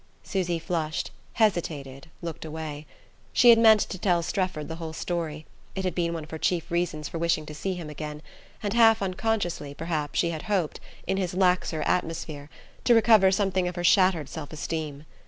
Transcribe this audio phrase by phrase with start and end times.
[0.23, 2.87] Susy flushed, hesitated, looked away.
[3.33, 6.39] She had meant to tell Strefford the whole story; it had been one of her
[6.39, 8.23] chief reasons for wishing to see him again,
[8.63, 12.49] and half unconsciously, perhaps, she had hoped, in his laxer atmosphere,
[12.83, 15.05] to recover something of her shattered self esteem.